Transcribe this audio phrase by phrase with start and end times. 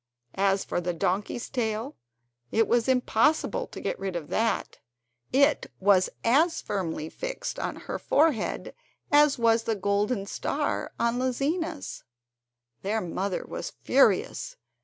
[0.41, 1.95] As for the donkey's tail,
[2.51, 4.79] it was impossible to get rid of that;
[5.31, 8.73] it was as firmly fixed on her forehead
[9.11, 12.03] as was the golden star on Lizina's.
[12.81, 14.55] Their mother was furious.